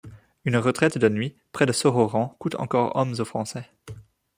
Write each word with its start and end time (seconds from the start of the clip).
Une 0.45 0.57
retraite 0.57 0.97
de 0.97 1.09
nuit, 1.09 1.37
près 1.51 1.67
de 1.67 1.71
Sorauren, 1.71 2.35
coute 2.39 2.55
encore 2.55 2.95
hommes 2.95 3.13
aux 3.19 3.23
Français. 3.23 3.69